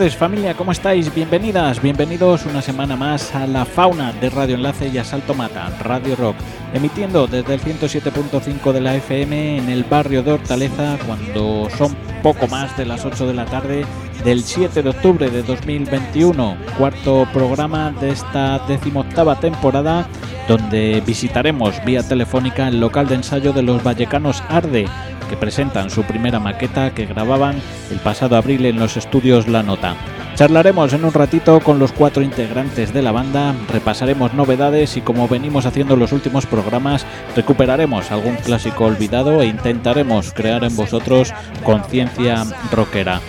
[0.00, 1.14] tardes familia, ¿cómo estáis?
[1.14, 6.16] Bienvenidas, bienvenidos una semana más a la fauna de Radio Enlace y Asalto Mata, Radio
[6.16, 6.36] Rock,
[6.72, 12.48] emitiendo desde el 107.5 de la FM en el barrio de Hortaleza cuando son poco
[12.48, 13.84] más de las 8 de la tarde
[14.24, 20.08] del 7 de octubre de 2021, cuarto programa de esta decimoctava temporada
[20.48, 24.86] donde visitaremos vía telefónica el local de ensayo de los vallecanos Arde
[25.30, 29.94] que presentan su primera maqueta que grababan el pasado abril en los estudios La Nota.
[30.34, 35.28] Charlaremos en un ratito con los cuatro integrantes de la banda, repasaremos novedades y como
[35.28, 42.44] venimos haciendo los últimos programas, recuperaremos algún clásico olvidado e intentaremos crear en vosotros conciencia
[42.72, 43.20] rockera.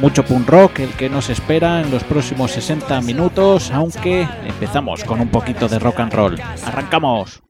[0.00, 5.20] Mucho punk rock el que nos espera en los próximos 60 minutos, aunque empezamos con
[5.20, 6.40] un poquito de rock and roll.
[6.64, 7.42] ¡Arrancamos!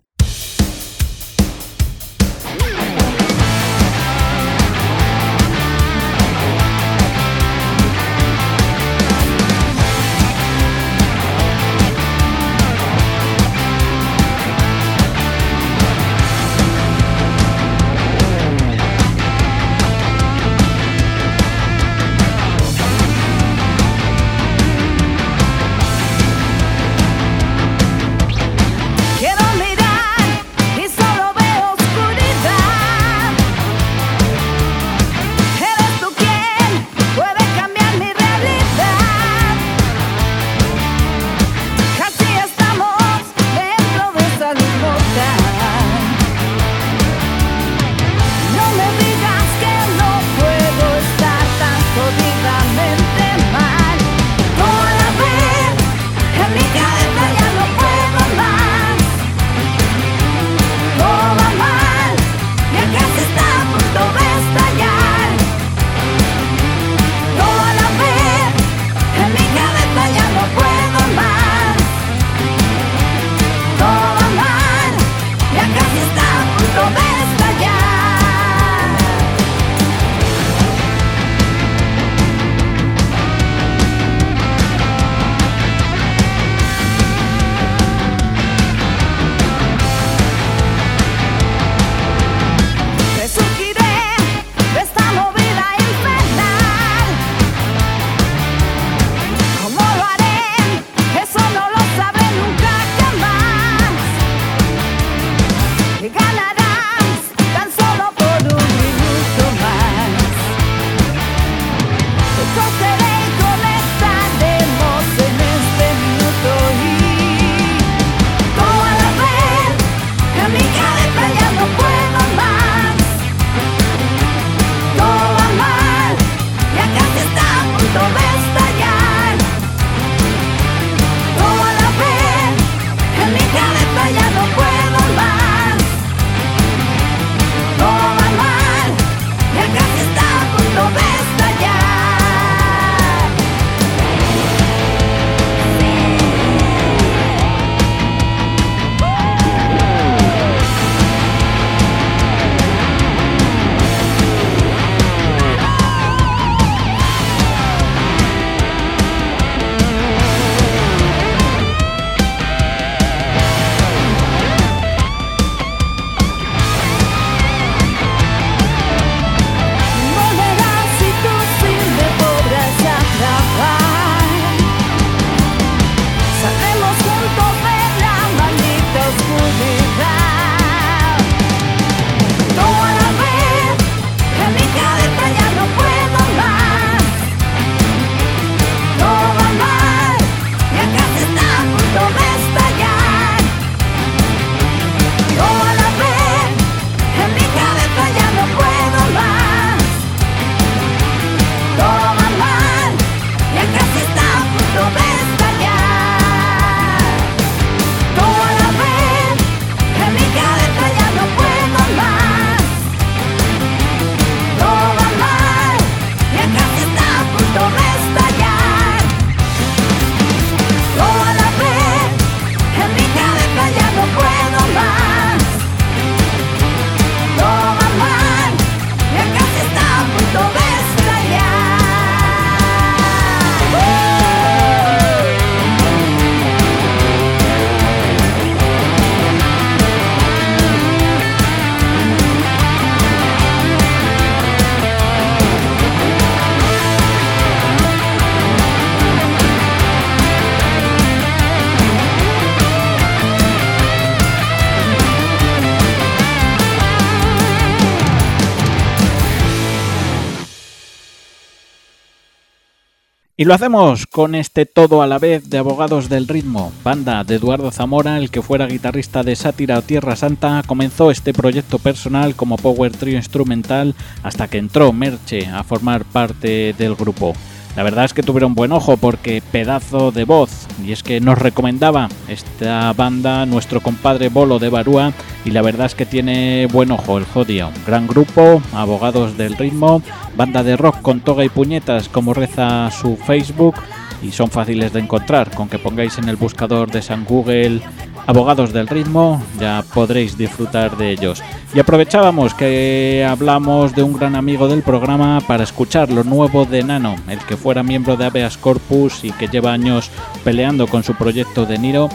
[263.36, 267.34] Y lo hacemos con este todo a la vez de Abogados del Ritmo, banda de
[267.34, 272.36] Eduardo Zamora, el que fuera guitarrista de Sátira o Tierra Santa, comenzó este proyecto personal
[272.36, 277.34] como power trio instrumental hasta que entró Merche a formar parte del grupo.
[277.76, 280.66] La verdad es que tuvieron buen ojo porque pedazo de voz.
[280.84, 285.12] Y es que nos recomendaba esta banda nuestro compadre Bolo de Barúa.
[285.44, 287.70] Y la verdad es que tiene buen ojo el jodido.
[287.86, 290.02] Gran grupo, abogados del ritmo,
[290.36, 293.74] banda de rock con toga y puñetas como reza su Facebook.
[294.22, 295.50] Y son fáciles de encontrar.
[295.50, 297.82] Con que pongáis en el buscador de San Google
[298.26, 301.42] abogados del ritmo, ya podréis disfrutar de ellos.
[301.74, 306.82] Y aprovechábamos que hablamos de un gran amigo del programa para escuchar lo nuevo de
[306.82, 310.10] Nano, el que fuera miembro de Habeas Corpus y que lleva años
[310.42, 312.08] peleando con su proyecto de Niro,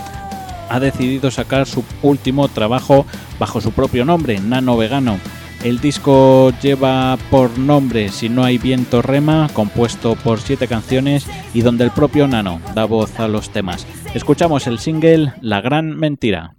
[0.70, 3.06] ha decidido sacar su último trabajo
[3.40, 5.20] bajo su propio nombre, Nano Vegano.
[5.64, 11.62] El disco lleva por nombre Si no hay viento rema, compuesto por siete canciones y
[11.62, 13.86] donde el propio Nano da voz a los temas.
[14.14, 16.59] Escuchamos el single La Gran Mentira.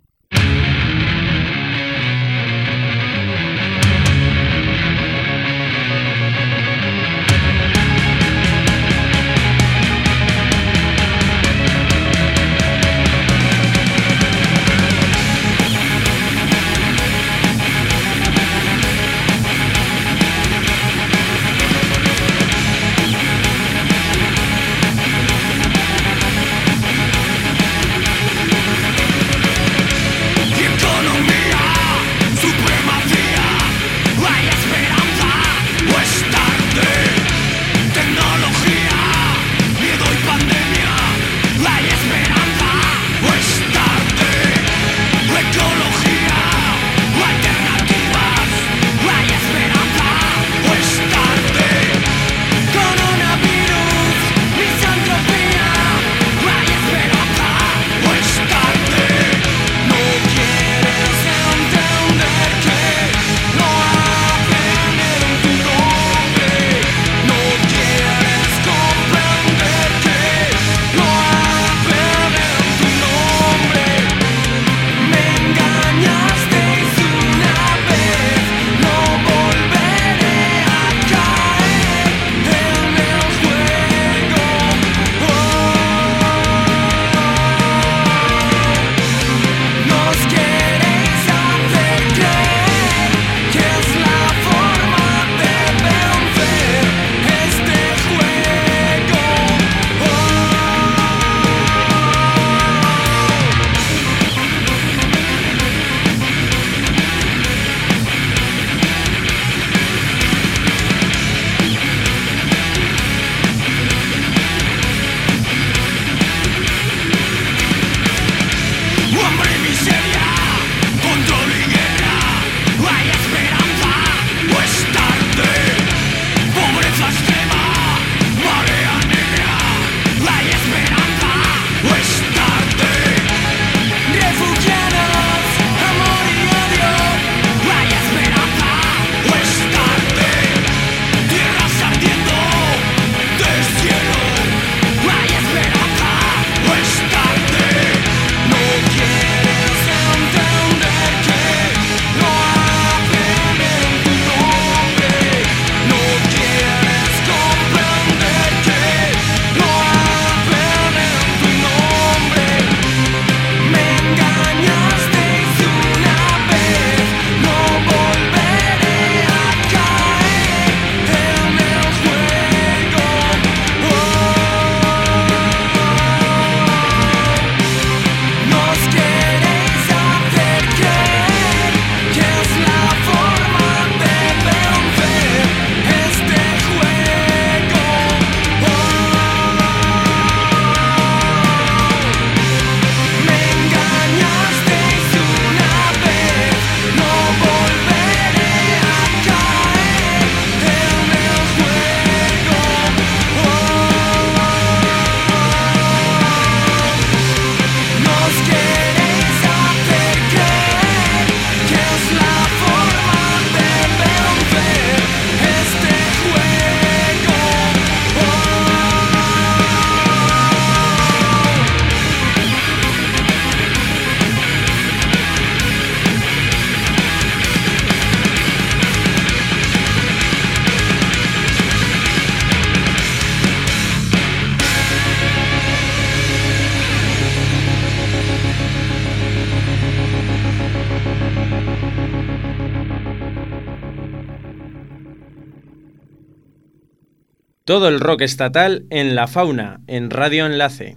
[247.71, 250.97] Todo el rock estatal en la fauna, en Radio Enlace.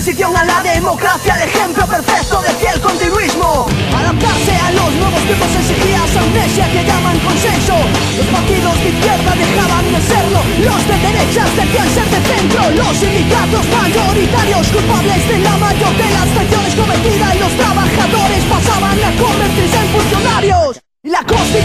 [0.00, 3.66] transición a la democracia, el ejemplo perfecto de fiel continuismo.
[3.94, 7.76] Adaptarse a los nuevos tiempos exigía amnesia que llaman consenso.
[8.16, 12.62] Los partidos de izquierda dejaban de serlo, los de derechas decían ser de centro.
[12.80, 16.29] Los sindicatos mayoritarios culpables de la mayor de las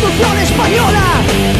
[0.06, 1.02] constitución española,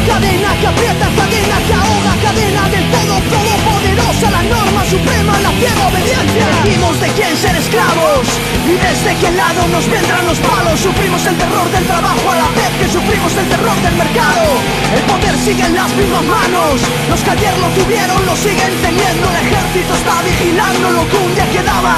[0.06, 5.82] cadena que aprieta, cadena que ahoga, cadena del todo, todopoderosa, la norma suprema, la ciega
[5.88, 6.46] obediencia.
[6.46, 8.26] Elegimos de quién ser esclavos
[8.66, 10.80] y desde qué lado nos vendrán los palos.
[10.80, 14.46] Sufrimos el terror del trabajo a la vez que sufrimos el terror del mercado.
[14.94, 19.26] El poder sigue en las mismas manos, los que ayer lo tuvieron lo siguen teniendo.
[19.30, 21.94] El ejército está vigilando lo que un día quedaba.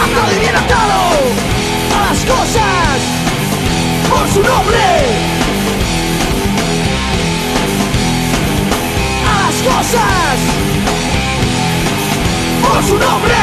[0.00, 1.00] Atado y bien atado
[1.92, 3.25] a las cosas
[4.08, 4.84] por su nombre.
[9.26, 10.36] A las cosas
[12.62, 13.34] por su nombre.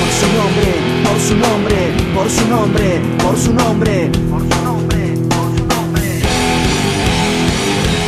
[0.00, 0.68] Por su nombre,
[1.04, 6.20] por su nombre, por su nombre, por su nombre, por su nombre, por su nombre.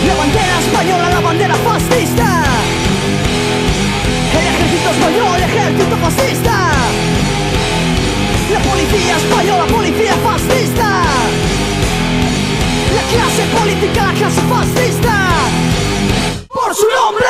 [0.06, 2.44] La bandera española, la bandera fascista.
[4.38, 7.15] El ejército español, el ejército fascista.
[8.56, 11.02] La policía española, policía fascista.
[12.94, 15.28] La clase política, la clase fascista.
[16.48, 17.26] Por su nombre.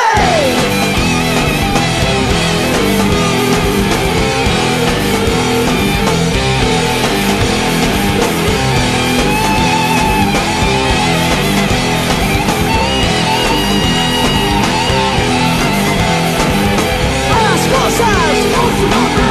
[18.79, 19.26] su nombre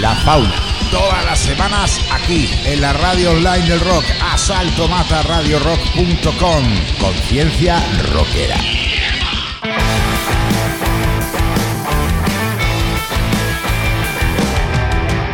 [0.00, 0.54] La fauna.
[0.90, 6.64] Todas las semanas aquí en la radio online del rock, asaltomataradiorock.com.
[7.00, 8.56] Conciencia rockera.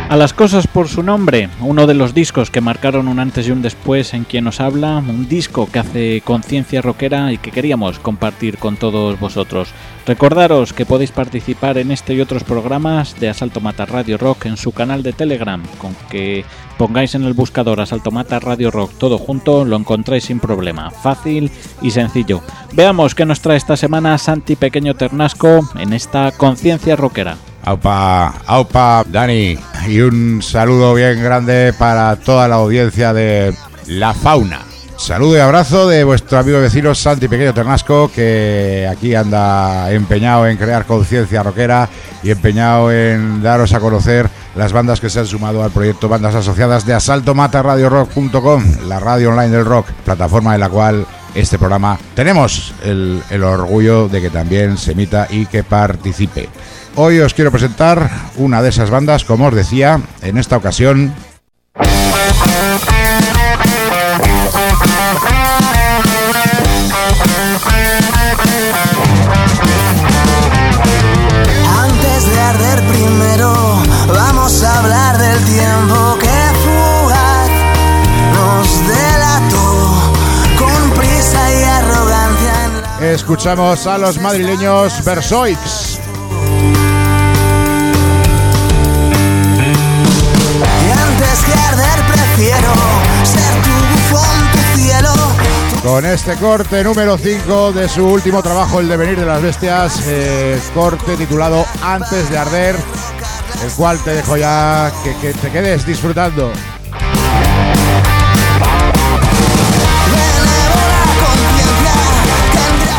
[0.07, 3.51] A las cosas por su nombre, uno de los discos que marcaron un antes y
[3.51, 7.97] un después en quien nos habla, un disco que hace conciencia rockera y que queríamos
[7.97, 9.69] compartir con todos vosotros.
[10.05, 14.57] Recordaros que podéis participar en este y otros programas de Asalto Mata Radio Rock en
[14.57, 16.45] su canal de Telegram, con que
[16.77, 21.49] pongáis en el buscador Asalto Mata Radio Rock todo junto, lo encontráis sin problema, fácil
[21.81, 22.41] y sencillo.
[22.73, 27.37] Veamos qué nos trae esta semana Santi Pequeño Ternasco en esta conciencia rockera.
[27.65, 29.57] Aupa, aupa, Dani,
[29.87, 33.55] y un saludo bien grande para toda la audiencia de
[33.87, 34.61] La Fauna.
[34.97, 40.57] Saludo y abrazo de vuestro amigo vecino Santi Pequeño Ternasco, que aquí anda empeñado en
[40.57, 41.89] crear conciencia rockera
[42.21, 46.35] y empeñado en daros a conocer las bandas que se han sumado al proyecto Bandas
[46.35, 51.05] Asociadas de Asalto Mata Radio Rock.com, la radio online del rock, plataforma en la cual
[51.33, 56.47] este programa tenemos el, el orgullo de que también se emita y que participe.
[56.97, 61.13] Hoy os quiero presentar una de esas bandas, como os decía, en esta ocasión
[71.67, 76.27] Antes de arder primero, vamos a hablar del tiempo que
[76.63, 77.49] fugaz
[78.33, 80.13] nos delató
[80.57, 83.11] con prisa y arrogancia.
[83.13, 85.94] Escuchamos a los madrileños Versoix.
[95.85, 100.59] Con este corte número 5 de su último trabajo, El devenir de las bestias, eh,
[100.73, 102.75] corte titulado Antes de arder,
[103.63, 106.51] el cual te dejo ya que, te quedes disfrutando.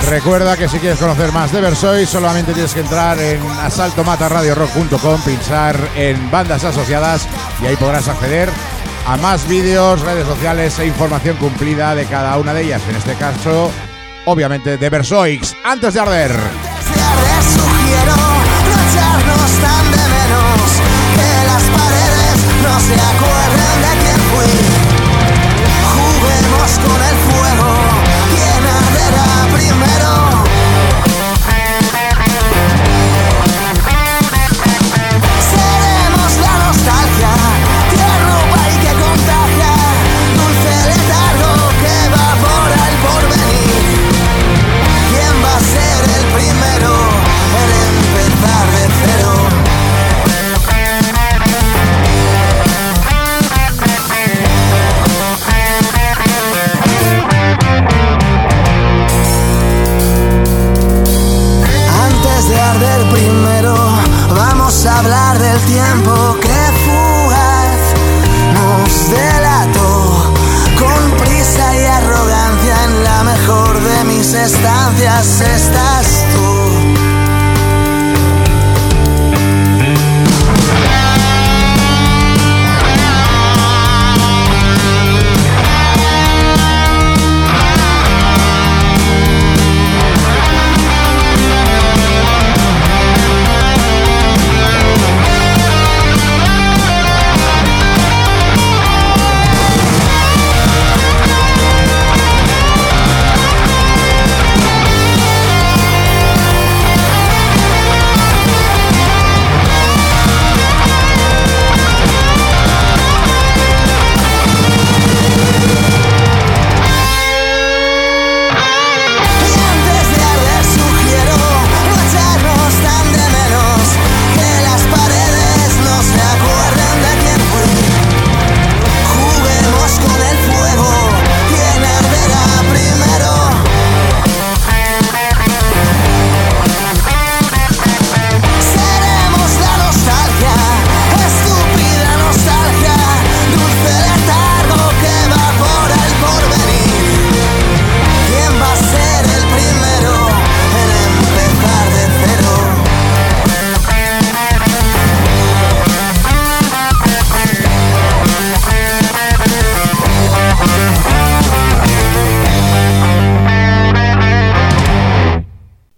[0.08, 5.76] Recuerda que si quieres conocer más de Versoy, solamente tienes que entrar en asaltomataradiorock.com, pinchar
[5.96, 7.26] en bandas asociadas
[7.60, 8.48] y ahí podrás acceder
[9.06, 12.82] a más vídeos, redes sociales e información cumplida de cada una de ellas.
[12.88, 13.70] En este caso,
[14.24, 15.54] obviamente, de Versoix.
[15.64, 16.32] Antes de arder.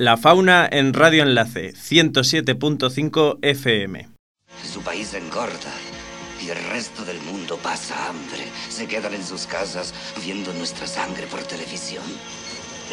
[0.08, 4.08] La fauna en Radio Enlace 107.5 FM.
[4.72, 5.74] Su país engorda
[6.42, 8.44] y el resto del mundo pasa hambre.
[8.70, 9.92] Se quedan en sus casas
[10.24, 12.04] viendo nuestra sangre por televisión.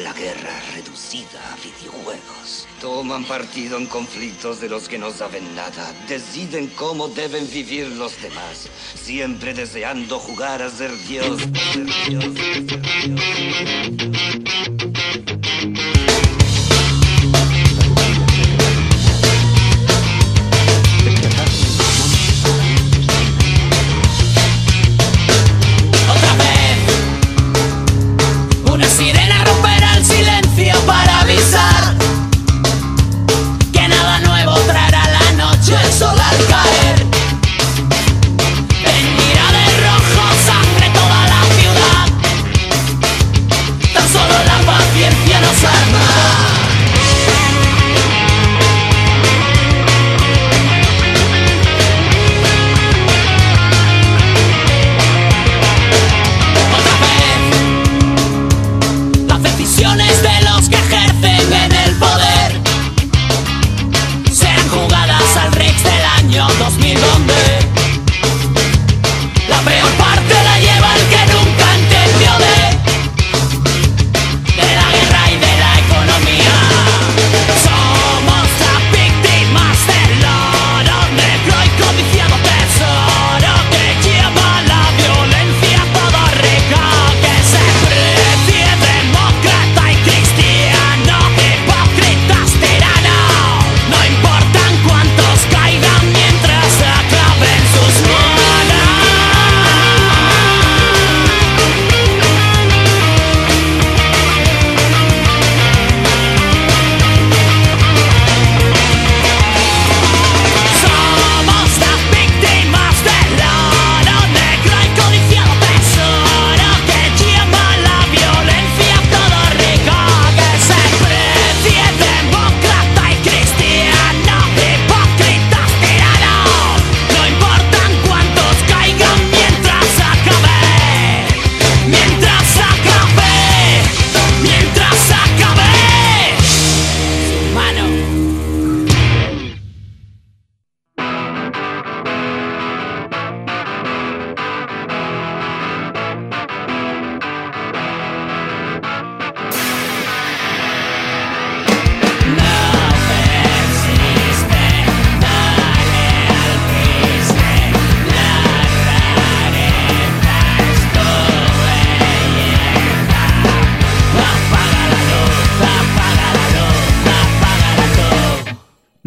[0.03, 2.67] La guerra reducida a videojuegos.
[2.81, 5.93] Toman partido en conflictos de los que no saben nada.
[6.09, 8.67] Deciden cómo deben vivir los demás.
[8.93, 11.39] Siempre deseando jugar a ser Dios.
[11.71, 12.81] Ser Dios, ser
[14.01, 14.74] Dios.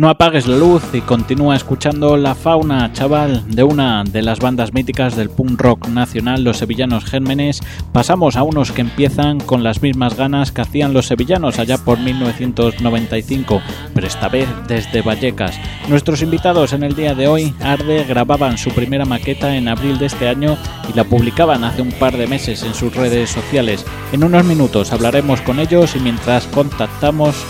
[0.08, 5.16] Apagues la luz y continúa escuchando La Fauna, chaval, de una de las bandas míticas
[5.16, 7.60] del punk rock nacional, los sevillanos Gérmenes.
[7.92, 11.98] Pasamos a unos que empiezan con las mismas ganas que hacían los sevillanos allá por
[11.98, 13.60] 1995,
[13.92, 15.60] pero esta vez desde Vallecas.
[15.90, 20.06] Nuestros invitados en el día de hoy, Arde, grababan su primera maqueta en abril de
[20.06, 20.56] este año
[20.88, 23.84] y la publicaban hace un par de meses en sus redes sociales.
[24.12, 27.44] En unos minutos hablaremos con ellos y mientras contactamos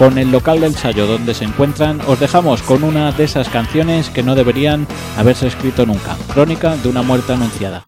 [0.00, 4.08] con el local del ensayo donde se encuentran, os dejamos con una de esas canciones
[4.08, 4.86] que no deberían
[5.18, 7.86] haberse escrito nunca, Crónica de una muerte anunciada.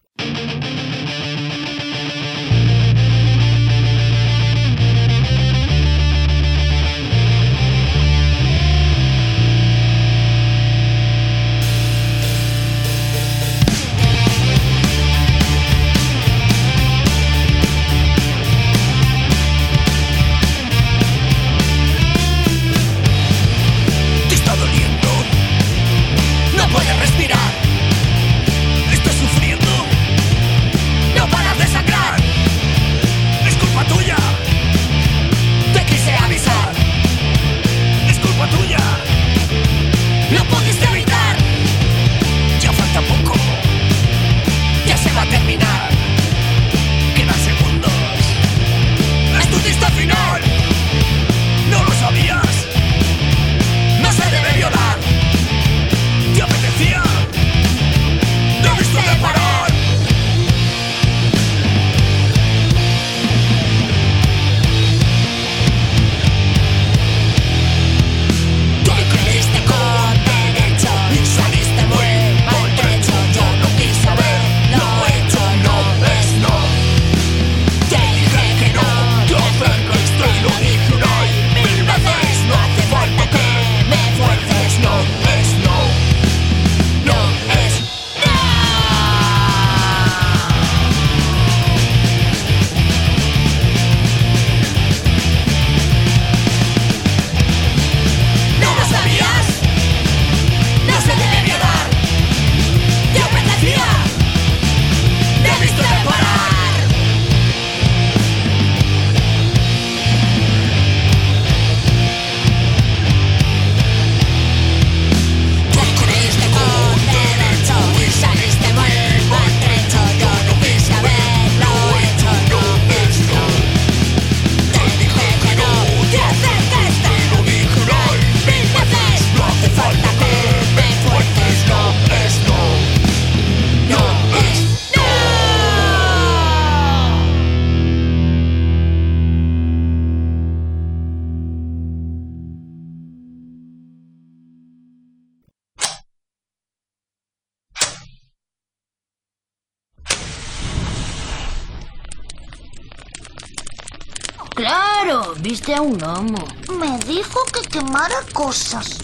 [155.37, 156.47] Viste a un amo.
[156.79, 158.97] Me dijo que quemara cosas.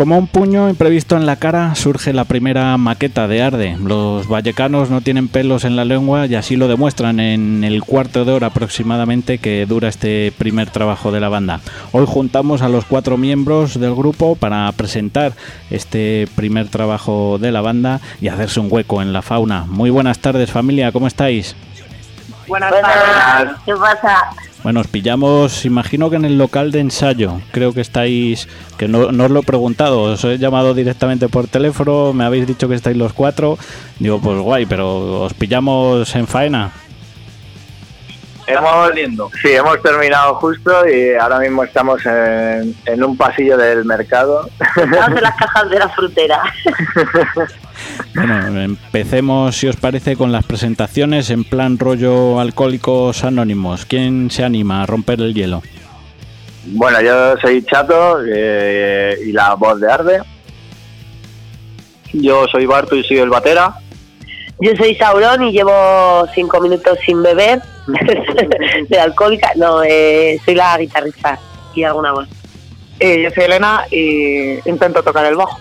[0.00, 3.76] Como un puño imprevisto en la cara surge la primera maqueta de Arde.
[3.78, 8.24] Los vallecanos no tienen pelos en la lengua y así lo demuestran en el cuarto
[8.24, 11.60] de hora aproximadamente que dura este primer trabajo de la banda.
[11.92, 15.34] Hoy juntamos a los cuatro miembros del grupo para presentar
[15.68, 19.66] este primer trabajo de la banda y hacerse un hueco en la fauna.
[19.68, 21.54] Muy buenas tardes familia, ¿cómo estáis?
[22.48, 23.52] Buenas tardes.
[23.66, 24.30] ¿Qué pasa?
[24.62, 27.40] Bueno, os pillamos, imagino que en el local de ensayo.
[27.50, 28.46] Creo que estáis,
[28.76, 32.46] que no, no, os lo he preguntado, os he llamado directamente por teléfono, me habéis
[32.46, 33.56] dicho que estáis los cuatro.
[33.98, 36.72] Digo, pues guay, pero os pillamos en faena.
[38.54, 39.30] Estamos lindo.
[39.40, 44.48] Sí, hemos terminado justo y ahora mismo estamos en, en un pasillo del mercado.
[44.76, 46.42] Estamos en las cajas de la frutera.
[48.14, 53.86] Bueno, empecemos, si os parece, con las presentaciones en plan rollo alcohólicos anónimos.
[53.86, 55.62] ¿Quién se anima a romper el hielo?
[56.66, 60.20] Bueno, yo soy Chato eh, y la voz de Arde.
[62.12, 63.74] Yo soy Barto y soy el batera.
[64.60, 67.60] Yo soy Sauron y llevo cinco minutos sin beber.
[68.88, 71.38] de alcohólica, no, eh, soy la guitarrista
[71.74, 72.28] y alguna voz.
[72.98, 75.58] Eh, yo soy Elena y intento tocar el bajo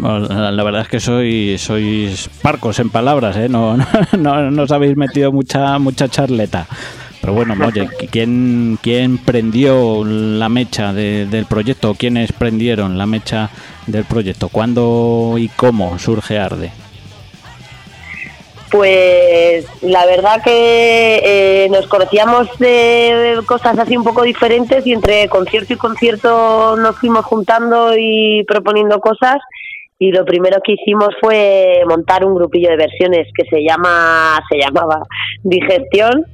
[0.00, 3.48] la verdad es que sois, sois parcos en palabras, ¿eh?
[3.50, 6.66] no, no, no, os habéis metido mucha, mucha charleta.
[7.20, 11.94] Pero bueno, oye, ¿quién, quién prendió la mecha del proyecto?
[11.94, 13.50] ¿Quiénes prendieron la mecha
[13.86, 14.48] del proyecto?
[14.48, 16.83] ¿Cuándo y cómo surge Arde?
[18.70, 25.28] Pues la verdad que eh, nos conocíamos de cosas así un poco diferentes y entre
[25.28, 29.36] concierto y concierto nos fuimos juntando y proponiendo cosas
[29.98, 34.58] y lo primero que hicimos fue montar un grupillo de versiones que se llama se
[34.58, 35.02] llamaba
[35.42, 36.26] Digestión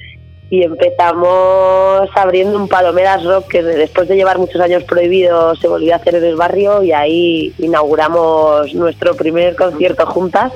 [0.51, 5.93] y empezamos abriendo un Palomeras Rock que después de llevar muchos años prohibido se volvió
[5.93, 10.53] a hacer en el barrio y ahí inauguramos nuestro primer concierto juntas.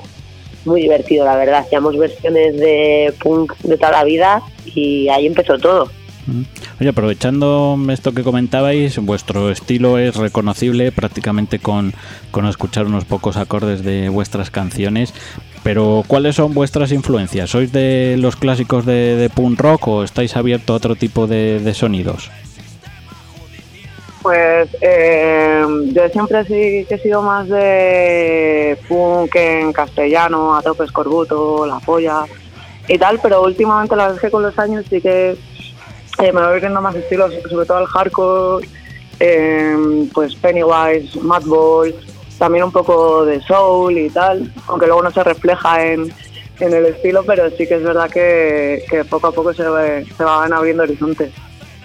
[0.64, 1.60] Muy divertido, la verdad.
[1.60, 5.90] Hacíamos versiones de punk de toda la vida y ahí empezó todo.
[6.80, 11.92] Oye, aprovechando esto que comentabais, vuestro estilo es reconocible prácticamente con,
[12.30, 15.12] con escuchar unos pocos acordes de vuestras canciones.
[15.62, 17.50] Pero, ¿cuáles son vuestras influencias?
[17.50, 22.30] ¿Sois de los clásicos de, punk rock o estáis abiertos a otro tipo de sonidos?
[24.24, 31.78] Pues eh, yo siempre he sido más de punk en castellano, a tope escorbuto, la
[31.80, 32.24] polla
[32.88, 35.32] y tal, pero últimamente la verdad es que con los años sí que
[36.22, 38.66] eh, me voy viendo más estilos, sobre todo el hardcore,
[39.20, 39.76] eh,
[40.14, 41.94] pues Pennywise, Madball,
[42.38, 46.10] también un poco de soul y tal, aunque luego no se refleja en,
[46.60, 50.06] en el estilo, pero sí que es verdad que, que poco a poco se, ve-
[50.16, 51.30] se van abriendo horizontes.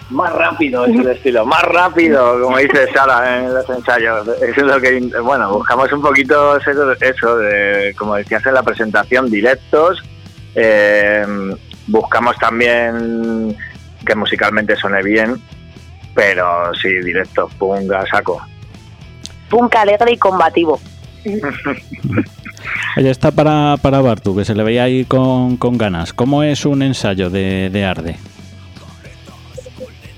[0.10, 4.28] Más rápido es el estilo, más rápido, como dice Sara en los ensayos.
[4.28, 8.64] Eso es lo que, bueno, buscamos un poquito eso, eso de, como decías en la
[8.64, 10.02] presentación, directos.
[10.56, 11.26] Eh,
[11.88, 13.56] buscamos también
[14.04, 15.36] que musicalmente suene bien,
[16.16, 18.42] pero sí, directos, punga, saco.
[19.50, 20.80] Punk alegre y combativo.
[22.98, 26.14] Oye, está para, para Bartu, que se le veía ahí con, con ganas.
[26.14, 28.18] ¿Cómo es un ensayo de, de Arde?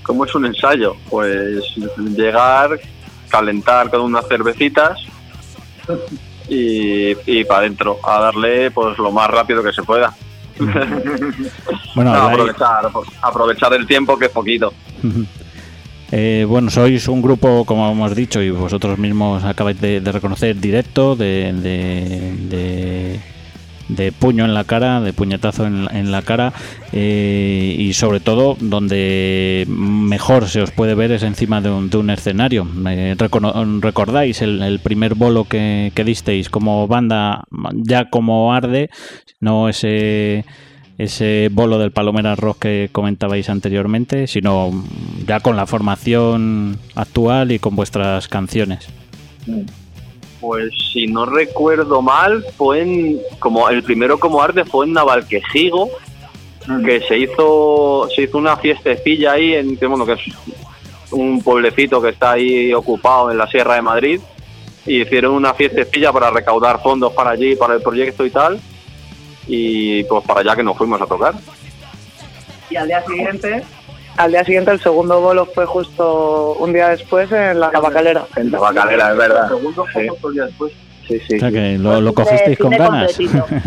[0.02, 0.96] ¿Cómo es un ensayo?
[1.08, 1.62] Pues
[2.16, 2.78] llegar,
[3.28, 4.98] calentar con unas cervecitas
[6.48, 10.12] y, y para adentro, a darle pues lo más rápido que se pueda.
[11.94, 12.90] Bueno, No, aprovechar,
[13.22, 14.72] aprovechar el tiempo que es poquito.
[16.10, 20.56] Eh, bueno, sois un grupo, como hemos dicho, y vosotros mismos acabáis de, de reconocer,
[20.60, 23.20] directo, de, de, de-
[23.96, 26.52] de puño en la cara, de puñetazo en, en la cara,
[26.92, 31.96] eh, y sobre todo donde mejor se os puede ver es encima de un, de
[31.96, 32.66] un escenario.
[32.88, 33.16] Eh,
[33.80, 38.90] ¿Recordáis el, primer bolo que, disteis como banda, ya como Arde,
[39.40, 40.44] no ese
[40.98, 44.70] ese bolo del Palomera Rock que comentabais anteriormente, sino
[45.26, 48.88] ya con la formación actual y con vuestras canciones.
[50.42, 55.88] Pues si no recuerdo mal, fue en, como el primero como arte fue en Navalquejigo,
[56.84, 60.20] que se hizo se hizo una fiestecilla ahí en que bueno que es
[61.12, 64.20] un pueblecito que está ahí ocupado en la Sierra de Madrid
[64.84, 68.60] y hicieron una fiestecilla para recaudar fondos para allí para el proyecto y tal
[69.46, 71.34] y pues para allá que nos fuimos a tocar.
[72.68, 73.62] Y al día siguiente,
[74.16, 78.24] al día siguiente el segundo bolo fue justo un día después en la tabacalera.
[78.36, 79.44] En Tabacalera, es verdad.
[79.52, 80.08] El segundo fue Sí.
[80.10, 80.72] otro día después.
[81.08, 81.36] Sí, sí.
[81.36, 83.18] O sea que lo, lo cogisteis con ganas.
[83.18, 83.64] lo Viene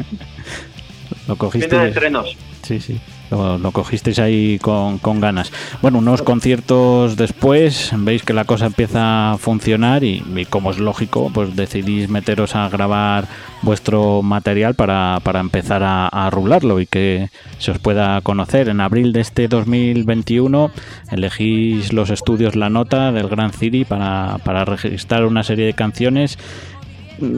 [1.28, 1.82] de cogisteis.
[1.84, 2.38] estrenos.
[2.64, 3.00] Sí, sí.
[3.32, 5.52] Lo, cogisteis ahí con, con ganas.
[5.82, 11.32] Bueno, unos conciertos después, veis que la cosa empieza a funcionar y, como es lógico,
[11.34, 13.28] pues decidís meteros a grabar
[13.62, 18.70] vuestro material para, para empezar a, a rularlo y que se os pueda conocer.
[18.70, 20.72] En abril de este 2021
[21.12, 26.38] elegís los estudios La Nota del Gran City para, para registrar una serie de canciones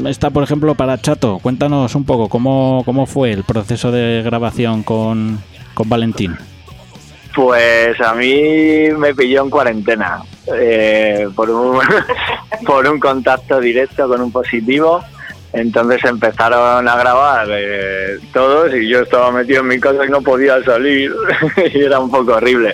[0.08, 1.40] Está, por ejemplo, para Chato.
[1.40, 5.40] Cuéntanos un poco cómo, cómo fue el proceso de grabación con,
[5.78, 6.36] con Valentín.
[7.36, 11.80] Pues a mí me pilló en cuarentena eh, por, un,
[12.66, 15.04] por un contacto directo con un positivo.
[15.54, 20.22] Entonces empezaron a grabar eh, todos y yo estaba metido en mi casa y no
[20.24, 21.14] podía salir
[21.74, 22.74] y era un poco horrible.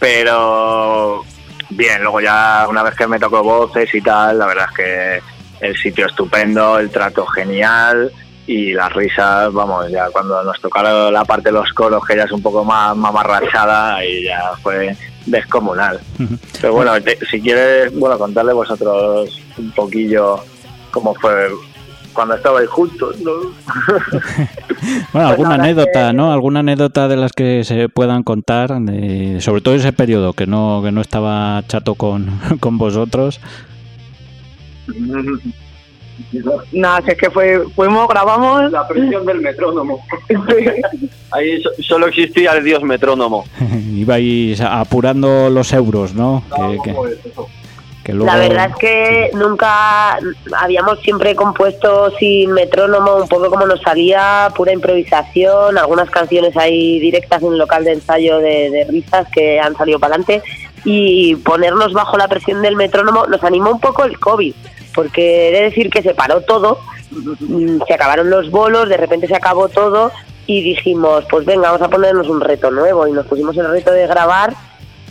[0.00, 1.24] Pero
[1.68, 5.66] bien, luego ya una vez que me tocó voces y tal, la verdad es que
[5.68, 8.10] el sitio estupendo, el trato genial
[8.52, 12.24] y las risas, vamos, ya cuando nos tocaron la parte de los coros, que ya
[12.24, 16.00] es un poco más mamarrachada, y ya fue descomunal.
[16.60, 20.40] Pero bueno, te- si quieres, bueno, contarle vosotros un poquillo
[20.90, 21.48] cómo fue
[22.12, 23.30] cuando estabais juntos, ¿no?
[25.12, 26.32] Bueno, alguna ahora anécdota, ¿no?
[26.32, 30.80] Alguna anécdota de las que se puedan contar, de- sobre todo ese periodo que no,
[30.82, 33.40] que no estaba Chato con, con vosotros.
[36.72, 38.70] Nada, si es que fue, fuimos, grabamos.
[38.72, 40.00] La presión del metrónomo.
[41.32, 43.44] Ahí so- solo existía el dios metrónomo.
[43.94, 46.42] Ibais apurando los euros, ¿no?
[46.54, 46.96] Que, que-
[48.02, 50.18] Que luego- La verdad es que nunca
[50.58, 56.98] habíamos siempre compuesto sin metrónomo, un poco como nos salía, pura improvisación, algunas canciones ahí
[56.98, 60.42] directas en el local de ensayo de, de risas que han salido para adelante
[60.86, 64.54] y ponernos bajo la presión del metrónomo nos animó un poco el COVID,
[64.94, 66.78] porque he de decir que se paró todo,
[67.10, 70.12] mm, se acabaron los bolos, de repente se acabó todo
[70.46, 73.92] y dijimos, pues venga, vamos a ponernos un reto nuevo y nos pusimos el reto
[73.92, 74.54] de grabar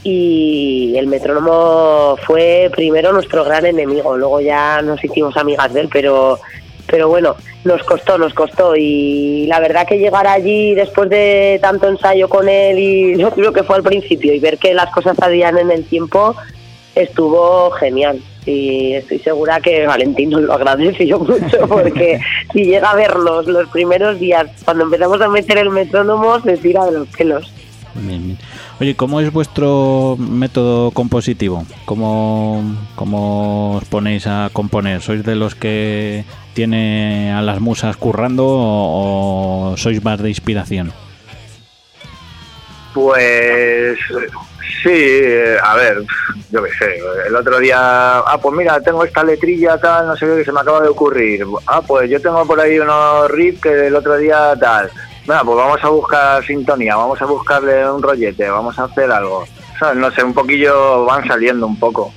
[0.04, 5.89] y el metrónomo fue primero nuestro gran enemigo, luego ya nos hicimos amigas de él,
[5.92, 6.39] pero
[6.89, 11.88] pero bueno, nos costó, nos costó y la verdad que llegar allí después de tanto
[11.88, 15.15] ensayo con él y lo creo que fue al principio y ver que las cosas
[15.18, 16.36] salían en el tiempo
[16.96, 22.20] estuvo genial y estoy segura que Valentín nos lo agradeció mucho porque
[22.52, 26.86] si llega a vernos los primeros días cuando empezamos a meter el metrónomo se tira
[26.86, 27.52] de los pelos.
[27.96, 28.38] Bien, bien.
[28.80, 31.66] Oye, ¿cómo es vuestro método compositivo?
[31.86, 32.64] ¿Cómo,
[32.96, 35.02] ¿Cómo os ponéis a componer?
[35.02, 40.94] ¿Sois de los que tiene a las musas currando o, o sois más de inspiración?
[42.94, 43.98] Pues
[44.84, 46.03] sí, eh, a ver,
[46.51, 50.25] yo qué sé, el otro día, ah, pues mira, tengo esta letrilla tal, no sé
[50.25, 51.45] qué, se me acaba de ocurrir.
[51.67, 54.89] Ah, pues yo tengo por ahí unos riffs que el otro día tal.
[55.25, 59.45] Bueno, pues vamos a buscar sintonía, vamos a buscarle un rollete, vamos a hacer algo.
[59.79, 59.97] ¿Sabes?
[59.97, 62.12] No sé, un poquillo van saliendo un poco.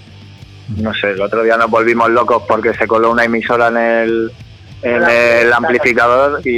[0.76, 4.32] No sé, el otro día nos volvimos locos porque se coló una emisora en el,
[4.82, 6.50] en el amplificador y,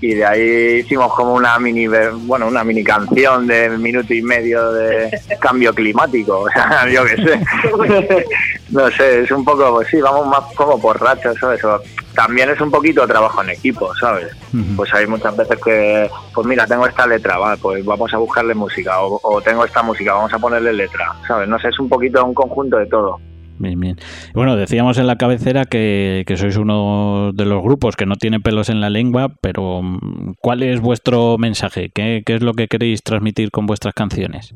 [0.00, 4.22] y de ahí hicimos como una mini ver- bueno una mini canción de minuto y
[4.22, 8.24] medio de cambio climático o sea yo qué sé.
[8.70, 11.80] No sé es un poco pues sí vamos más como por rachas sabes O
[12.14, 14.30] también es un poquito trabajo en equipo sabes
[14.76, 18.54] pues hay muchas veces que pues mira tengo esta letra va pues vamos a buscarle
[18.54, 21.88] música o, o tengo esta música vamos a ponerle letra sabes no sé es un
[21.88, 23.18] poquito un conjunto de todo
[23.58, 23.96] Bien, bien.
[24.34, 28.68] Bueno, decíamos en la cabecera que, sois uno de los grupos que no tiene pelos
[28.68, 31.90] en la lengua, pero mm, ¿cuál es vuestro mensaje?
[31.92, 34.54] ¿Qué, qué es lo que queréis transmitir con vuestras canciones?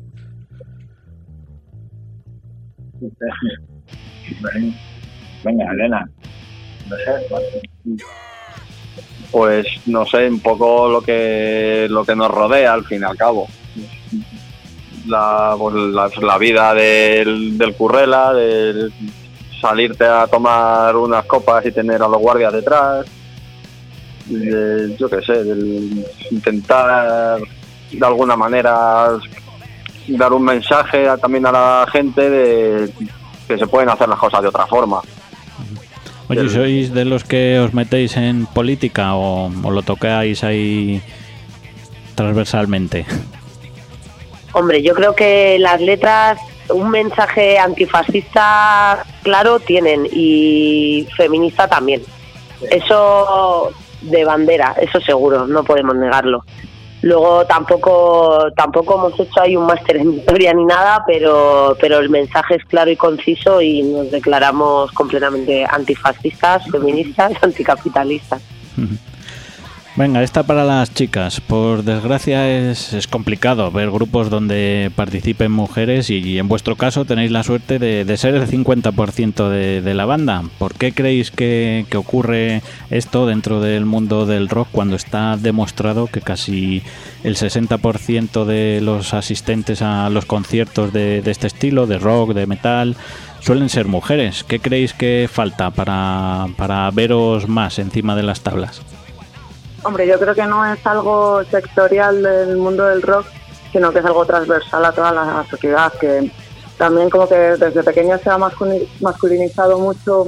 [5.43, 6.09] venga Elena
[9.31, 13.17] Pues no sé, un poco lo que lo que nos rodea al fin y al
[13.17, 13.47] cabo.
[15.07, 18.89] La, pues, la, la vida del, del currela, de
[19.59, 23.05] salirte a tomar unas copas y tener a los guardias detrás.
[24.25, 27.39] de- yo qué sé, del intentar
[27.91, 29.09] de alguna manera
[30.07, 32.89] dar un mensaje a- también a la gente de
[33.47, 35.01] que se pueden hacer las cosas de otra forma.
[36.29, 41.01] Oye, ¿sois de los que os metéis en política o, o lo tocáis ahí
[42.15, 43.05] transversalmente?
[44.53, 46.39] Hombre, yo creo que las letras
[46.69, 52.01] un mensaje antifascista claro tienen y feminista también.
[52.71, 56.43] Eso de bandera, eso seguro, no podemos negarlo.
[57.01, 62.09] Luego tampoco tampoco hemos hecho ahí un máster en historia ni nada, pero pero el
[62.09, 68.41] mensaje es claro y conciso y nos declaramos completamente antifascistas, feministas, anticapitalistas.
[69.95, 71.39] Venga, esta para las chicas.
[71.39, 77.29] Por desgracia es, es complicado ver grupos donde participen mujeres y, en vuestro caso tenéis
[77.29, 80.41] la suerte de, ser el 50% de, de la banda.
[80.57, 86.21] ¿Por qué creéis que, ocurre esto dentro del mundo del rock cuando está demostrado que
[86.21, 86.81] casi
[87.23, 92.95] el 60% de los asistentes a los conciertos de, este estilo, de rock, de metal,
[93.41, 94.43] suelen ser mujeres?
[94.43, 98.81] ¿Qué creéis que falta para veros más encima de las tablas?
[99.85, 103.25] Hombre, yo creo que no es algo sectorial del mundo del rock,
[103.73, 106.31] sino que es algo transversal a toda la sociedad, que
[106.77, 110.27] también como que desde pequeño se ha masculi- masculinizado mucho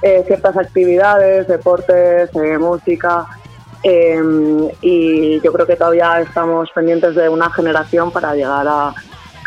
[0.00, 3.26] eh, ciertas actividades, deportes, eh, música,
[3.82, 4.22] eh,
[4.80, 8.94] y yo creo que todavía estamos pendientes de una generación para llegar a,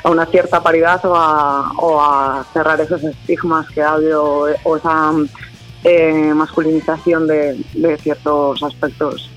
[0.04, 1.16] una cierta paridad o
[2.00, 5.12] a, cerrar esos estigmas que ha habido o esa
[5.84, 9.32] eh, masculinización de ciertos aspectos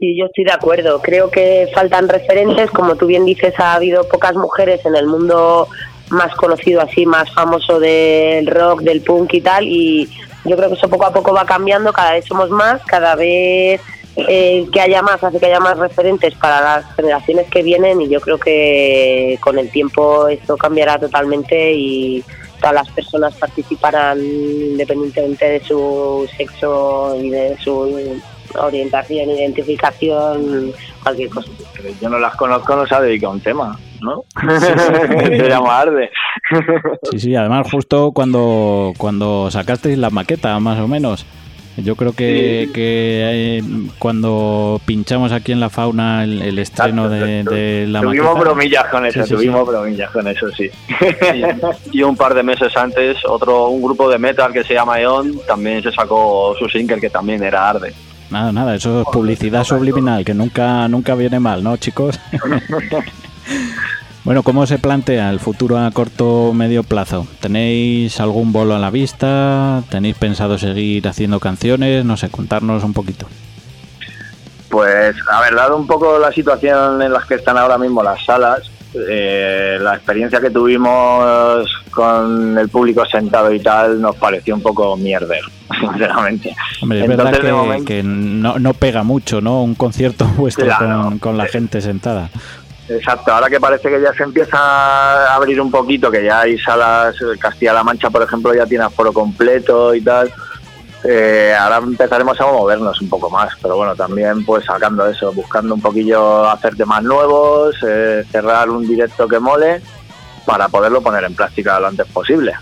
[0.00, 1.02] Sí, yo estoy de acuerdo.
[1.02, 2.70] Creo que faltan referentes.
[2.70, 5.68] Como tú bien dices, ha habido pocas mujeres en el mundo
[6.08, 9.68] más conocido, así, más famoso del rock, del punk y tal.
[9.68, 10.08] Y
[10.46, 11.92] yo creo que eso poco a poco va cambiando.
[11.92, 13.82] Cada vez somos más, cada vez
[14.16, 18.00] eh, que haya más hace que haya más referentes para las generaciones que vienen.
[18.00, 22.24] Y yo creo que con el tiempo esto cambiará totalmente y
[22.58, 28.18] todas las personas participarán independientemente de su sexo y de su
[28.58, 30.72] orientación, identificación,
[31.02, 31.48] cualquier cosa.
[32.00, 34.24] yo no las conozco no se ha dedicado a un tema ¿no?
[34.58, 36.10] Se llama Arde.
[37.10, 41.26] Sí, sí, además justo cuando, cuando sacasteis la maqueta, más o menos.
[41.76, 43.62] Yo creo que, que eh,
[43.98, 48.40] cuando pinchamos aquí en la fauna el, el estreno de, de la tuvimos maqueta...
[48.40, 49.70] bromillas con eso, Sí, sí, tuvimos sí.
[49.70, 50.68] bromillas con eso, sí.
[51.92, 55.40] Y un par de meses antes, otro un grupo de metal que se llama Eon
[55.46, 57.94] también se sacó su single que también era Arde.
[58.30, 62.20] Nada, nada, eso es publicidad subliminal, que nunca, nunca viene mal, ¿no, chicos?
[64.24, 67.26] bueno, ¿cómo se plantea el futuro a corto o medio plazo?
[67.40, 69.82] ¿Tenéis algún bolo a la vista?
[69.90, 72.04] ¿Tenéis pensado seguir haciendo canciones?
[72.04, 73.26] No sé, contarnos un poquito.
[74.68, 78.24] Pues, a ver, dado un poco la situación en la que están ahora mismo las
[78.24, 84.62] salas, eh, la experiencia que tuvimos con el público sentado y tal nos pareció un
[84.62, 85.40] poco mierder,
[85.80, 86.54] sinceramente.
[86.82, 89.62] Hombre, es Entonces, verdad que, momento- que no, no pega mucho, ¿no?
[89.62, 91.02] Un concierto vuestro Claro.
[91.04, 92.30] con, con la gente sentada.
[92.88, 96.58] Exacto, ahora que parece que ya se empieza a abrir un poquito, que ya hay
[96.58, 100.28] salas, Castilla-La Mancha, por ejemplo, ya tiene aforo completo y tal,
[101.04, 105.74] eh, ahora empezaremos a movernos un poco más, pero bueno, también pues sacando eso, buscando
[105.74, 109.80] un poquillo hacer temas nuevos, eh, cerrar un directo que mole
[110.44, 112.52] para poderlo poner en práctica lo antes posible.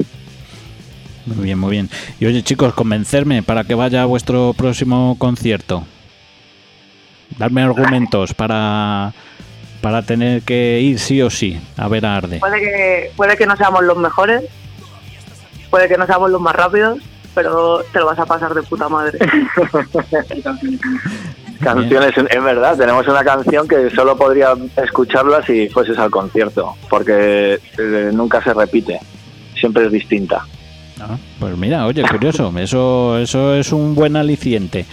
[1.26, 1.90] Muy bien, muy bien.
[2.20, 5.84] Y oye, chicos, convencerme para que vaya a vuestro próximo concierto.
[7.38, 9.12] Darme argumentos para,
[9.80, 12.38] para tener que ir sí o sí a ver a Arde.
[12.38, 14.44] Puede que, puede que no seamos los mejores,
[15.70, 16.98] puede que no seamos los más rápidos,
[17.38, 19.16] pero te lo vas a pasar de puta madre.
[21.60, 27.60] Canciones, es verdad, tenemos una canción que solo podría escucharla si fueses al concierto, porque
[27.78, 28.98] eh, nunca se repite,
[29.54, 30.44] siempre es distinta.
[31.00, 34.84] Ah, pues mira, oye, curioso, eso, eso es un buen aliciente.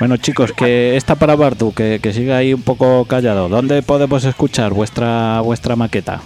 [0.00, 3.48] Bueno, chicos, que está para Bartu, que, que siga ahí un poco callado.
[3.48, 6.20] ¿Dónde podemos escuchar vuestra vuestra maqueta?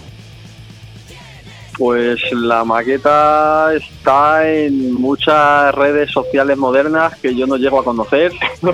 [1.81, 8.31] Pues la maqueta está en muchas redes sociales modernas que yo no llego a conocer.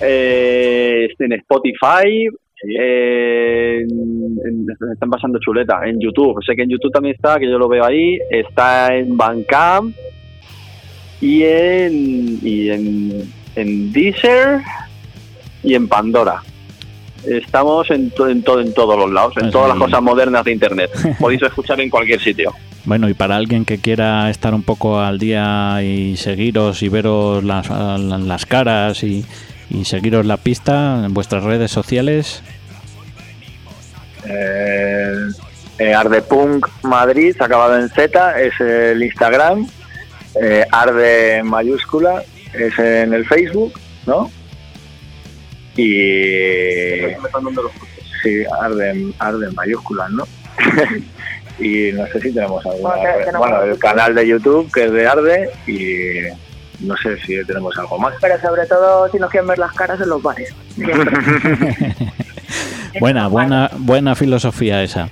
[0.00, 2.28] Eh, en Spotify,
[2.64, 3.82] me
[4.92, 6.40] están pasando chuleta, en YouTube.
[6.46, 8.16] Sé que en YouTube también está, que yo lo veo ahí.
[8.30, 9.92] Está en Bandcamp
[11.20, 14.60] y en, y en, en Deezer
[15.64, 16.42] y en Pandora.
[17.26, 19.52] Estamos en, to- en, todo en todos los lados, en Así.
[19.52, 20.90] todas las cosas modernas de Internet.
[21.18, 22.52] Podéis escuchar en cualquier sitio.
[22.84, 27.44] Bueno, y para alguien que quiera estar un poco al día y seguiros y veros
[27.44, 29.26] las, las caras y,
[29.68, 32.42] y seguiros la pista en vuestras redes sociales,
[34.24, 35.12] Eh,
[35.78, 39.66] eh, Ardepunk Madrid, acabado en Z, es el Instagram.
[40.42, 43.72] Eh, Arde mayúscula es en el Facebook,
[44.06, 44.30] ¿no?
[45.78, 47.00] Y.
[48.22, 50.24] Sí, Arde, en- Arde en mayúsculas, ¿no?
[51.60, 52.94] y no sé si tenemos alguna.
[52.96, 57.44] Bueno, tenemos- Bueno, el canal de YouTube que es de Arde y no sé si
[57.46, 58.14] tenemos algo más.
[58.20, 60.52] Pero sobre todo si nos quieren ver las caras en los bares.
[63.00, 65.08] buena, buena, buena filosofía esa.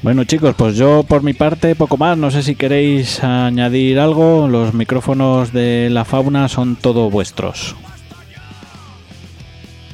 [0.00, 4.46] Bueno chicos, pues yo por mi parte poco más, no sé si queréis añadir algo,
[4.48, 7.74] los micrófonos de la fauna son todos vuestros.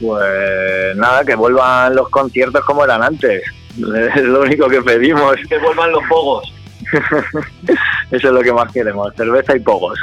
[0.04, 3.42] Pues nada, que vuelvan los conciertos como eran antes.
[3.76, 5.34] Es lo único que pedimos.
[5.48, 6.52] Que vuelvan los pogos.
[8.10, 9.98] Eso es lo que más queremos, cerveza y pogos.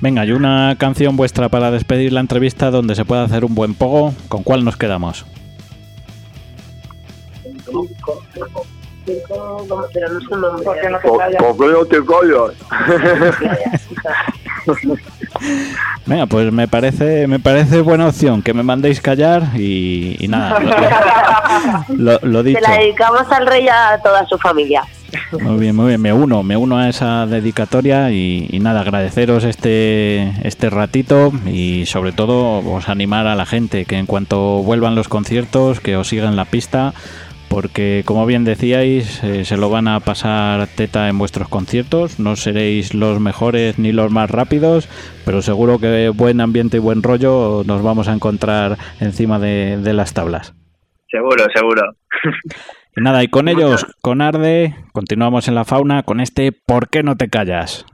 [0.00, 3.74] Venga, y una canción vuestra para despedir la entrevista donde se pueda hacer un buen
[3.74, 5.24] pogo, ¿con cuál nos quedamos?
[9.04, 10.64] Pero no sé nombre.
[10.64, 11.38] Porque no se ¿Por, calla.
[11.38, 12.54] por qué no te callas?
[16.06, 20.58] Venga, pues me parece, me parece buena opción que me mandéis callar y, y nada,
[21.88, 22.60] lo, lo- lo Se dicho.
[22.60, 24.82] la dedicamos al rey y a toda su familia.
[25.40, 29.44] Muy bien, muy bien, me uno, me uno a esa dedicatoria y, y nada, agradeceros
[29.44, 34.96] este, este ratito y sobre todo os animar a la gente que en cuanto vuelvan
[34.96, 36.94] los conciertos que os sigan la pista
[37.54, 42.34] porque como bien decíais eh, se lo van a pasar teta en vuestros conciertos, no
[42.34, 44.88] seréis los mejores ni los más rápidos,
[45.24, 49.92] pero seguro que buen ambiente y buen rollo nos vamos a encontrar encima de, de
[49.92, 50.52] las tablas.
[51.08, 51.82] Seguro, seguro.
[52.96, 57.16] Nada, y con ellos, con Arde, continuamos en la fauna con este ¿Por qué no
[57.16, 57.86] te callas?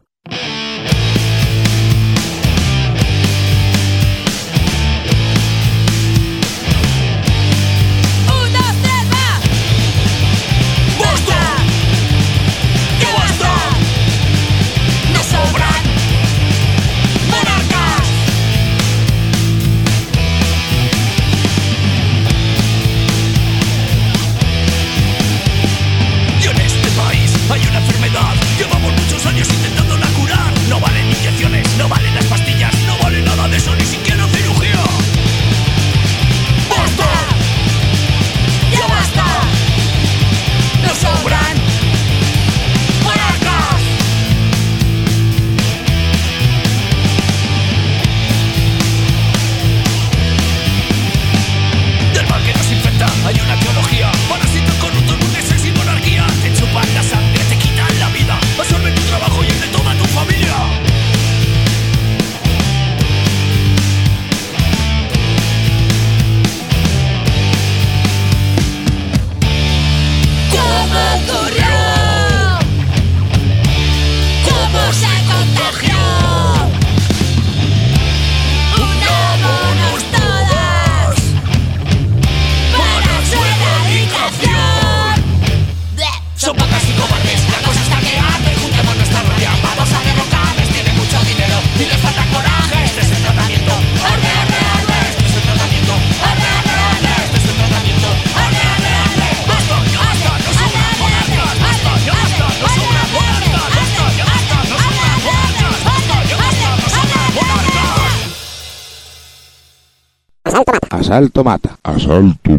[111.10, 111.76] Asalto mata.
[111.82, 112.52] Asalto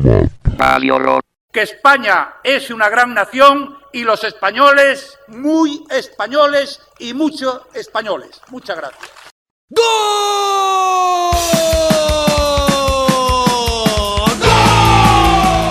[0.57, 1.19] mata.
[1.53, 8.41] Que España es una gran nación y los españoles muy españoles y mucho españoles.
[8.49, 9.09] Muchas gracias.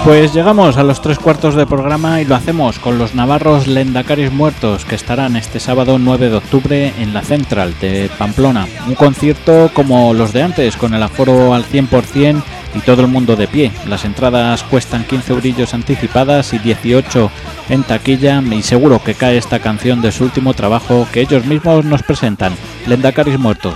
[0.04, 4.32] Pues llegamos a los tres cuartos de programa y lo hacemos con los navarros Lendacaris
[4.32, 8.66] Muertos que estarán este sábado 9 de octubre en la Central de Pamplona.
[8.88, 12.42] Un concierto como los de antes, con el aforo al 100%
[12.74, 13.72] y todo el mundo de pie.
[13.88, 17.30] Las entradas cuestan 15 eurillos anticipadas y 18
[17.68, 21.84] en taquilla y seguro que cae esta canción de su último trabajo que ellos mismos
[21.84, 22.54] nos presentan,
[22.86, 23.74] Lendacaris Muertos.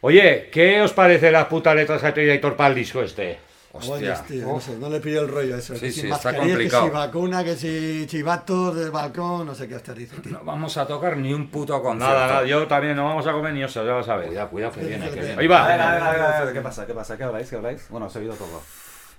[0.00, 3.47] Oye, ¿qué os parece las putas letras a Aitor para disco este?
[3.78, 5.74] Hostia, tío, no, sé, no le pillo el rollo eso.
[5.74, 6.84] Sí, que sí, si está mascarilla, complicado.
[6.84, 10.32] Que si vacuna, que si chivatos del balcón, no sé qué hostia dice, tío.
[10.32, 12.14] No vamos a tocar ni un puto concierto.
[12.14, 14.28] Nada, nada, yo también no vamos a comer ni eso, ya lo sabéis.
[14.28, 15.40] Cuidado, cuidado, que viene, que viene.
[15.40, 15.64] Ahí va.
[15.64, 16.86] A ver, a ver, a ver, a ver, ¿qué pasa?
[16.86, 17.16] ¿Qué pasa?
[17.16, 17.48] ¿Qué habláis?
[17.48, 17.88] ¿Qué habláis?
[17.88, 18.62] Bueno, os he oído todo.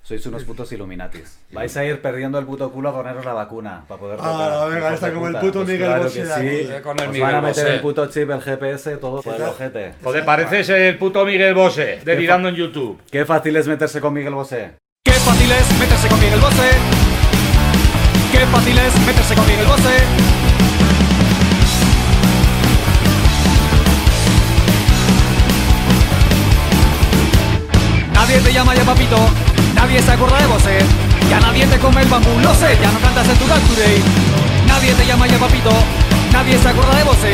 [0.02, 1.38] Sois unos putos Illuminatis.
[1.52, 4.24] Vais a ir perdiendo el puto culo a poneros la vacuna para poder Ah,
[4.60, 4.72] tocar.
[4.74, 6.82] venga, está de como el puto Pues Miguel claro Bosé que de sí.
[6.84, 7.76] con el Os Miguel van a meter Bosé.
[7.76, 9.94] el puto chip, el GPS, todo por el ojete.
[10.04, 13.00] Joder, pareces el puto Miguel Bosé, delirando en YouTube.
[13.12, 14.72] Qué fácil es meterse con Miguel Bosé.
[15.04, 16.70] Qué fácil es meterse con Miguel Bosé.
[18.32, 19.98] Qué fácil es meterse con Miguel Bosé.
[28.14, 29.18] Nadie te llama ya papito,
[29.90, 30.78] nadie se acuerda de Bosé.
[31.32, 33.98] Ya nadie te come el bambú, lo sé, ya no cantas en tu Dance Today.
[34.68, 35.72] Nadie te llama ya papito,
[36.32, 37.32] nadie se acuerda de Bosé.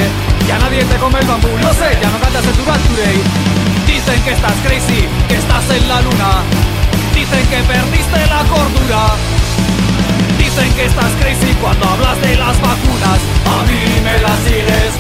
[0.48, 3.20] Ya nadie te come el bambú, lo sé, ya no cantas en tu Dance Today.
[3.86, 6.32] Dicen que estás crazy, que estás en la luna.
[7.14, 9.04] Dicen que perdiste la cordura.
[10.40, 13.20] Dicen que estás crazy cuando hablas de las vacunas.
[13.52, 14.95] A mí me la sigues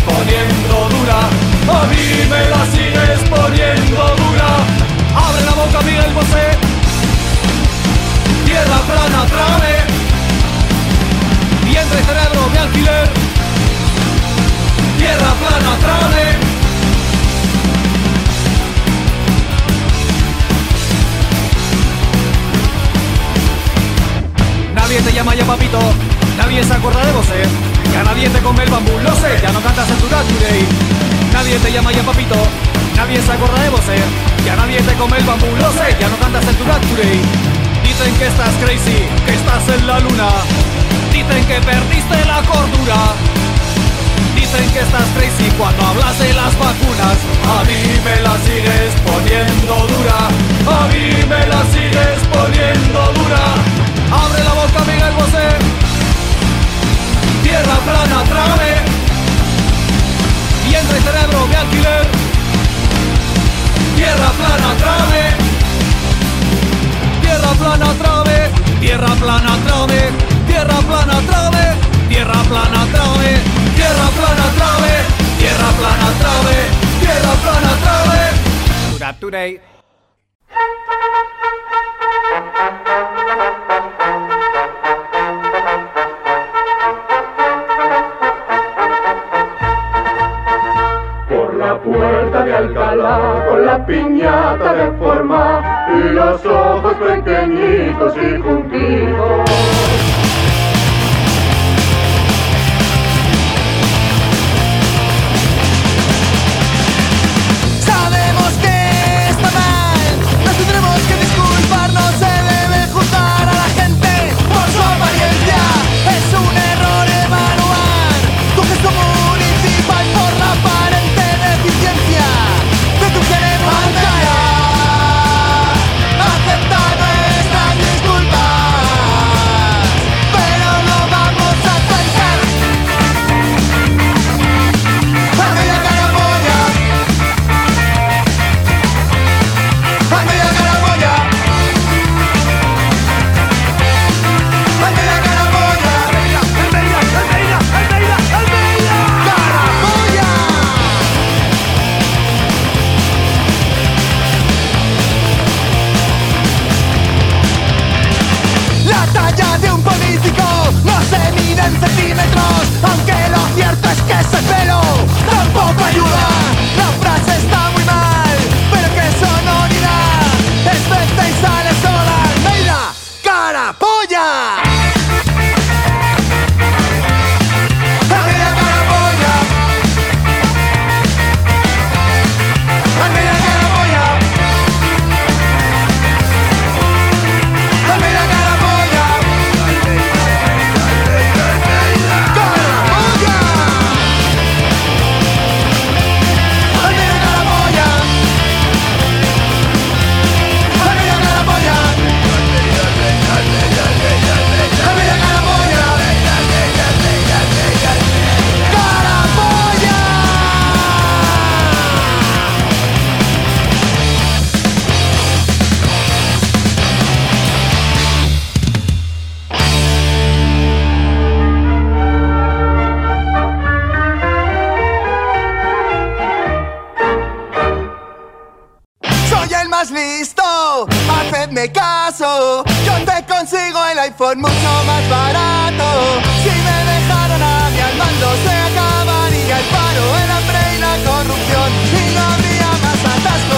[231.71, 232.63] caso.
[232.85, 236.21] Yo te consigo el iPhone mucho más barato.
[236.43, 237.95] Si me dejaran a mí al
[238.43, 241.69] se acabaría el paro, el hambre y la corrupción.
[241.93, 243.55] Y no habría más atasco.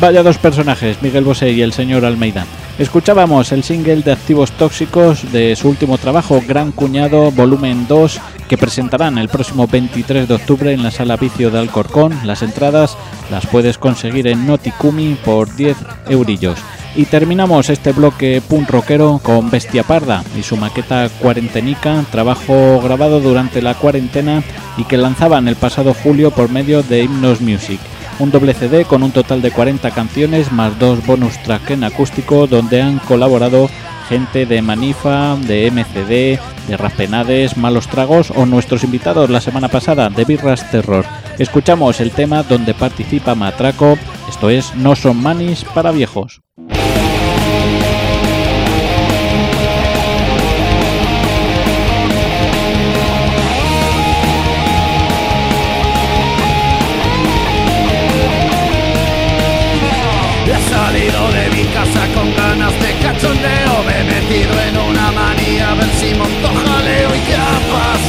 [0.00, 2.46] Vaya dos personajes, Miguel Bosé y el señor Almeida.
[2.78, 8.58] Escuchábamos el single de Activos Tóxicos de su último trabajo, Gran Cuñado Volumen 2, que
[8.58, 12.14] presentarán el próximo 23 de octubre en la Sala Vicio de Alcorcón.
[12.24, 12.98] Las entradas
[13.30, 15.78] las puedes conseguir en Noticumi por 10
[16.10, 16.58] eurillos.
[16.96, 23.20] Y terminamos este bloque punk rockero con Bestia Parda y su maqueta Cuarentenica, trabajo grabado
[23.20, 24.42] durante la cuarentena
[24.78, 27.80] y que lanzaban el pasado julio por medio de Hymnos Music
[28.18, 32.46] un doble CD con un total de 40 canciones más dos bonus track en acústico
[32.46, 33.68] donde han colaborado
[34.08, 40.08] gente de Manifa, de MCD, de Raspenades, Malos Tragos o nuestros invitados la semana pasada
[40.08, 41.04] de Birras Terror.
[41.38, 46.40] Escuchamos el tema donde participa Matraco, esto es No son manis para viejos.
[63.26, 63.82] Cachondeo.
[63.84, 68.05] Me he metido en una manía a ver si monto jaleo ¿Y qué ha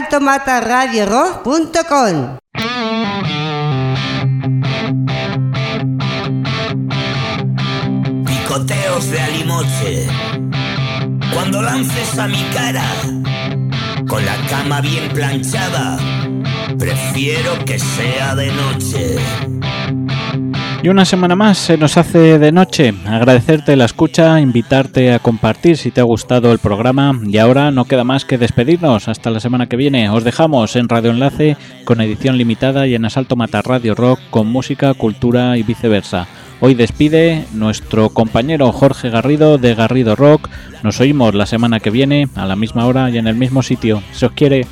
[0.00, 2.38] asaltomataradiorock.com
[8.24, 10.06] Picoteos de alimoche.
[11.34, 12.86] Cuando lances a mi cara,
[14.08, 15.98] con la cama bien planchada,
[16.78, 19.18] prefiero que sea de noche.
[20.82, 22.94] Y una semana más se nos hace de noche.
[23.06, 27.84] Agradecerte la escucha, invitarte a compartir si te ha gustado el programa y ahora no
[27.84, 29.06] queda más que despedirnos.
[29.06, 30.08] Hasta la semana que viene.
[30.08, 34.46] Os dejamos en Radio Enlace con edición limitada y en Asalto Mata Radio Rock con
[34.46, 36.26] música, cultura y viceversa.
[36.60, 40.48] Hoy despide nuestro compañero Jorge Garrido de Garrido Rock.
[40.82, 44.02] Nos oímos la semana que viene a la misma hora y en el mismo sitio.
[44.12, 44.66] Se os quiere.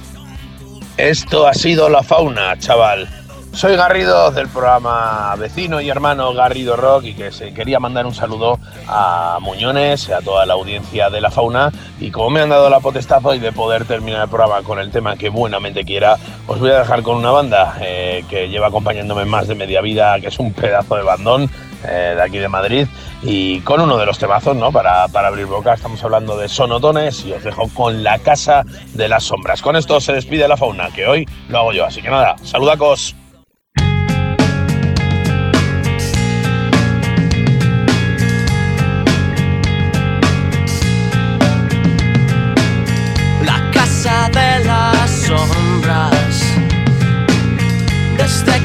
[0.96, 3.17] Esto ha sido la fauna, chaval.
[3.58, 8.14] Soy Garrido del programa vecino y hermano Garrido Rock y que se quería mandar un
[8.14, 12.70] saludo a Muñones a toda la audiencia de la fauna y como me han dado
[12.70, 16.60] la potestad hoy de poder terminar el programa con el tema que buenamente quiera, os
[16.60, 20.28] voy a dejar con una banda eh, que lleva acompañándome más de media vida, que
[20.28, 21.50] es un pedazo de bandón
[21.82, 22.86] eh, de aquí de Madrid
[23.22, 24.70] y con uno de los temazos, ¿no?
[24.70, 28.62] Para, para abrir boca, estamos hablando de sonotones y os dejo con la casa
[28.94, 29.62] de las sombras.
[29.62, 33.16] Con esto se despide la fauna, que hoy lo hago yo, así que nada, saludacos.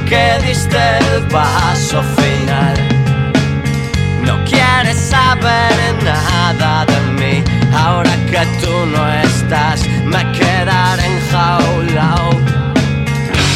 [0.05, 2.75] Que diste el paso final,
[4.25, 7.43] no quieres saber nada de mí.
[7.73, 12.29] Ahora que tú no estás, me quedaré enjaulado.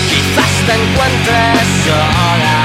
[0.10, 2.58] Quizás te encuentres sola.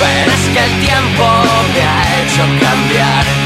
[0.00, 1.26] Verás que el tiempo
[1.72, 3.45] me ha hecho cambiar.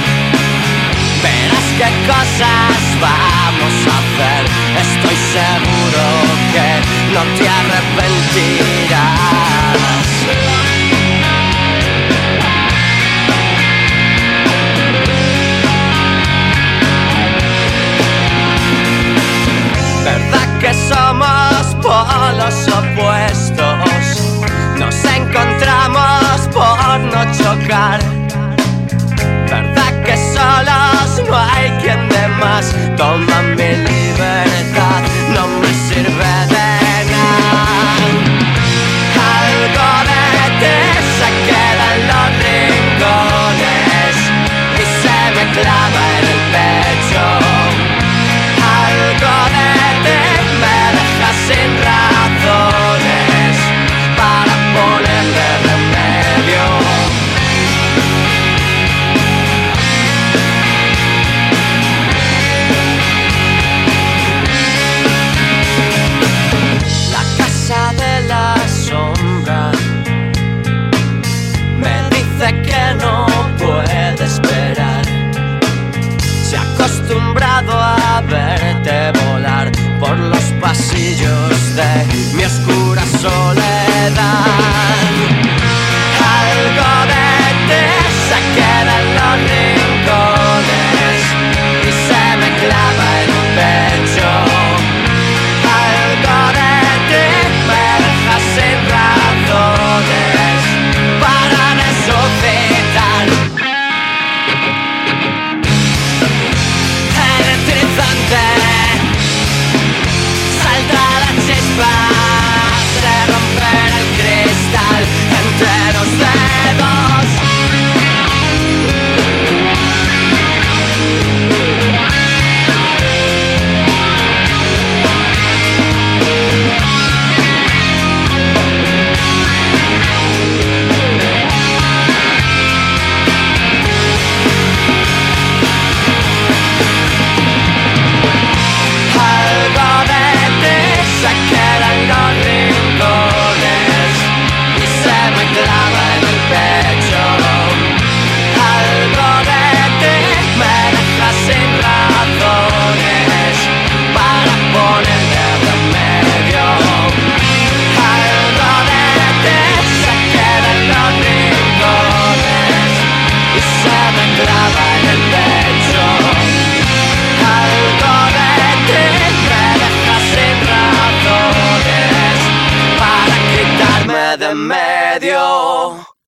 [1.22, 4.42] Verás qué cosas vamos a hacer.
[4.80, 6.04] Estoy seguro
[6.52, 6.68] que
[7.14, 9.20] no te arrepentirás.
[20.04, 24.04] ¿Verdad que somos polos opuestos?
[24.78, 28.19] Nos encontramos por no chocar.
[32.40, 32.74] Más?
[32.96, 33.42] Toma